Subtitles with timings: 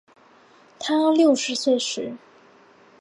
[0.79, 2.15] 她六十岁时